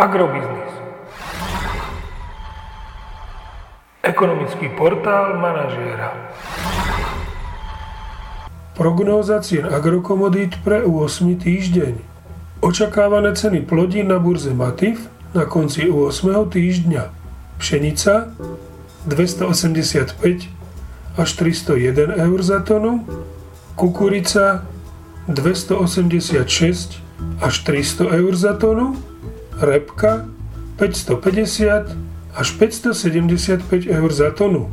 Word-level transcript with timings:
Agrobiznis. 0.00 0.72
Ekonomický 4.00 4.72
portál 4.72 5.36
manažéra. 5.36 6.16
Prognóza 8.72 9.44
cien 9.44 9.68
agrokomodít 9.68 10.56
pre 10.64 10.80
8. 10.88 11.36
týždeň. 11.36 12.00
Očakávané 12.64 13.36
ceny 13.36 13.60
plodín 13.68 14.08
na 14.08 14.16
burze 14.16 14.56
Matif 14.56 15.04
na 15.36 15.44
konci 15.44 15.92
8. 15.92 16.48
týždňa. 16.48 17.04
Pšenica 17.60 18.32
285 19.04 20.48
až 21.20 21.28
301 21.36 22.16
eur 22.16 22.40
za 22.40 22.64
tonu, 22.64 23.04
kukurica 23.76 24.64
286 25.28 27.04
až 27.44 27.54
300 27.68 28.16
eur 28.16 28.32
za 28.32 28.56
tonu, 28.56 29.09
repka 29.60 30.26
550 30.80 31.92
až 32.34 32.48
575 32.56 33.86
eur 33.86 34.10
za 34.12 34.32
tonu. 34.32 34.72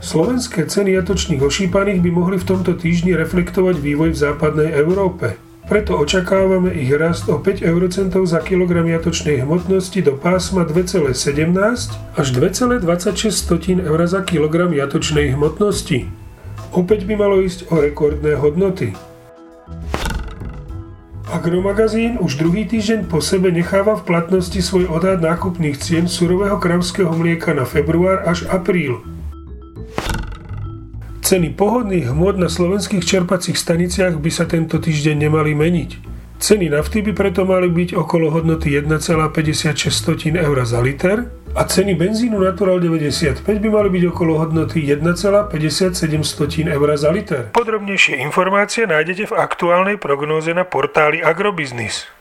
Slovenské 0.00 0.64
ceny 0.64 0.96
jatočných 0.96 1.44
ošípaných 1.44 2.00
by 2.00 2.10
mohli 2.10 2.36
v 2.40 2.48
tomto 2.48 2.72
týždni 2.72 3.14
reflektovať 3.18 3.76
vývoj 3.78 4.16
v 4.16 4.18
západnej 4.18 4.72
Európe. 4.72 5.36
Preto 5.70 6.02
očakávame 6.02 6.74
ich 6.74 6.90
rast 6.90 7.30
o 7.30 7.38
5 7.38 7.62
eurocentov 7.62 8.26
za 8.26 8.42
kilogram 8.42 8.90
jatočnej 8.90 9.46
hmotnosti 9.46 10.02
do 10.02 10.18
pásma 10.18 10.66
2,17 10.66 11.14
až 12.16 12.26
2,26 12.34 13.78
eur 13.78 14.00
za 14.08 14.20
kilogram 14.26 14.74
jatočnej 14.74 15.30
hmotnosti. 15.38 16.10
Opäť 16.74 17.06
by 17.06 17.14
malo 17.14 17.38
ísť 17.38 17.70
o 17.70 17.78
rekordné 17.78 18.34
hodnoty. 18.34 18.98
Agromagazín 21.30 22.18
už 22.18 22.42
druhý 22.42 22.66
týždeň 22.66 23.06
po 23.06 23.22
sebe 23.22 23.54
necháva 23.54 23.94
v 23.94 24.02
platnosti 24.02 24.58
svoj 24.58 24.90
odhad 24.90 25.22
nákupných 25.22 25.78
cien 25.78 26.10
surového 26.10 26.58
kravského 26.58 27.06
mlieka 27.14 27.54
na 27.54 27.62
február 27.62 28.26
až 28.26 28.50
apríl. 28.50 28.98
Ceny 31.22 31.54
pohodných 31.54 32.10
hmôt 32.10 32.34
na 32.34 32.50
slovenských 32.50 33.06
čerpacích 33.06 33.54
staniciach 33.54 34.18
by 34.18 34.30
sa 34.34 34.50
tento 34.50 34.82
týždeň 34.82 35.30
nemali 35.30 35.54
meniť. 35.54 35.90
Ceny 36.42 36.66
nafty 36.66 36.98
by 37.06 37.14
preto 37.14 37.46
mali 37.46 37.70
byť 37.70 37.94
okolo 37.94 38.34
hodnoty 38.34 38.74
1,56 38.74 40.34
eur 40.34 40.56
za 40.66 40.82
liter 40.82 41.30
a 41.54 41.64
ceny 41.64 41.94
benzínu 41.94 42.38
Natural 42.38 42.78
95 42.78 43.42
by 43.42 43.68
mali 43.70 43.88
byť 43.90 44.04
okolo 44.14 44.38
hodnoty 44.38 44.86
1,57 44.86 45.50
eur 46.70 46.88
za 46.94 47.10
liter. 47.10 47.50
Podrobnejšie 47.50 48.22
informácie 48.22 48.86
nájdete 48.86 49.26
v 49.30 49.34
aktuálnej 49.34 49.96
prognóze 49.98 50.54
na 50.54 50.62
portáli 50.62 51.18
Agrobiznis. 51.18 52.19